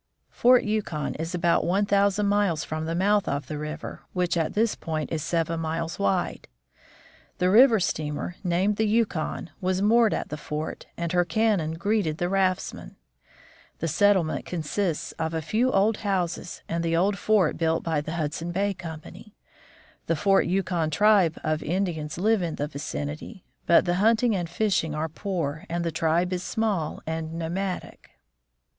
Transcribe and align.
Fort 0.31 0.63
Yukon 0.63 1.13
is 1.19 1.35
about 1.35 1.63
one 1.63 1.85
thousand 1.85 2.25
miles 2.25 2.63
from 2.63 2.85
the 2.87 2.95
mouth 2.95 3.27
of 3.27 3.45
the 3.45 3.59
river, 3.59 4.01
which 4.13 4.35
at 4.35 4.55
this 4.55 4.73
point 4.73 5.11
is 5.11 5.21
seven 5.21 5.59
miles 5.59 5.99
wide. 5.99 6.47
The 7.37 7.51
river 7.51 7.79
steamer, 7.79 8.35
named 8.43 8.77
the 8.77 8.87
Yukon, 8.87 9.51
was 9.61 9.79
moored 9.83 10.11
at 10.11 10.29
the 10.29 10.37
fort, 10.37 10.87
and 10.97 11.11
her 11.11 11.23
cannon 11.23 11.73
greeted 11.75 12.17
the 12.17 12.29
raftsmen. 12.29 12.95
The 13.77 13.87
settlement 13.87 14.43
consists 14.43 15.11
of 15.19 15.35
a 15.35 15.39
few 15.43 15.71
old 15.71 15.97
houses 15.97 16.63
and 16.67 16.83
the 16.83 16.97
old 16.97 17.15
fort 17.19 17.55
built 17.55 17.83
by 17.83 18.01
the 18.01 18.13
Hudson 18.13 18.51
Bay 18.51 18.73
Company. 18.73 19.35
The 20.07 20.15
Fort 20.15 20.47
Yukon 20.47 20.89
tribe 20.89 21.37
of 21.43 21.61
Indians 21.61 22.17
live 22.17 22.41
in 22.41 22.55
the 22.55 22.65
vicinity, 22.65 23.45
but 23.67 23.85
the 23.85 23.97
hunting 24.01 24.35
and 24.35 24.49
fishing 24.49 24.95
are 24.95 25.07
poor, 25.09 25.65
and 25.69 25.83
the 25.83 25.91
tribe 25.91 26.33
is 26.33 26.41
small 26.41 27.03
and 27.05 27.35
nomadic. 27.35 28.09